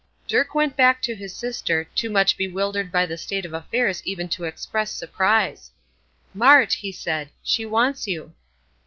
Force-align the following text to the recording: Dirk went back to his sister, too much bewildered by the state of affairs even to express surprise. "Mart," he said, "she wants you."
Dirk 0.27 0.55
went 0.55 0.75
back 0.75 0.99
to 1.03 1.13
his 1.13 1.31
sister, 1.35 1.83
too 1.93 2.09
much 2.09 2.35
bewildered 2.35 2.91
by 2.91 3.05
the 3.05 3.19
state 3.19 3.45
of 3.45 3.53
affairs 3.53 4.01
even 4.03 4.27
to 4.29 4.45
express 4.45 4.89
surprise. 4.89 5.69
"Mart," 6.33 6.73
he 6.73 6.91
said, 6.91 7.29
"she 7.43 7.67
wants 7.67 8.07
you." 8.07 8.33